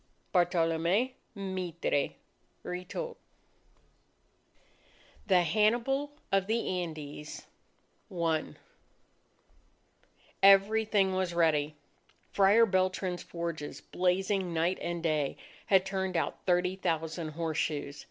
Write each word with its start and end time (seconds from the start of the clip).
Bartolome 0.33 1.13
Mitre 1.35 2.15
(Retold) 2.63 3.17
THE 5.27 5.43
HANNIBAL 5.43 6.09
OF 6.31 6.47
THE 6.47 6.81
ANDES 6.81 7.45
I 8.11 8.55
Everything 10.41 11.13
was 11.13 11.35
ready. 11.35 11.75
Friar 12.31 12.65
Beltran's 12.65 13.21
forges, 13.21 13.81
blazing 13.81 14.55
night 14.55 14.79
and 14.81 15.03
day, 15.03 15.37
had 15.67 15.85
turned 15.85 16.17
out 16.17 16.45
thirty 16.47 16.75
thousand 16.75 17.33
horseshoes. 17.33 17.99